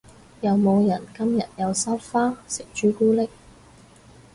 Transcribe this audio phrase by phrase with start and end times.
[0.41, 3.29] 有冇人今日有收花食朱古力？